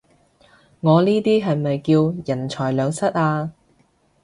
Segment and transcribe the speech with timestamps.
[0.79, 3.53] 我呢啲係咪叫人財兩失啊？